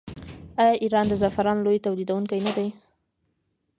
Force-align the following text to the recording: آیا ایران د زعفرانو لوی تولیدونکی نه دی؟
آیا 0.61 0.75
ایران 0.83 1.05
د 1.07 1.13
زعفرانو 1.21 1.65
لوی 1.65 1.83
تولیدونکی 1.85 2.39
نه 2.45 2.51
دی؟ 2.57 2.67